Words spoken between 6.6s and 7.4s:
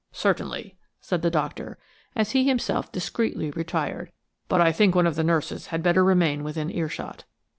earshot."